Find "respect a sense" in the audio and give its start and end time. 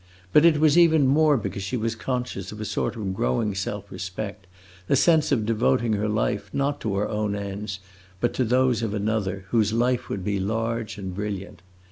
3.91-5.31